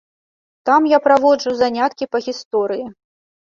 [0.69, 2.85] Там я праводжу заняткі па гісторыі.